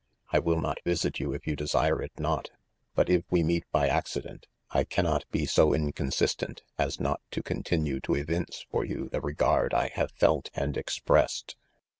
[0.01, 2.49] —■ I will not visit you if you desire it not,
[2.95, 7.21] but if we meet by accident, I cannot be so inconsis tent, as not.
[7.29, 11.55] to continue to evince for you the regard I have felt and expressed."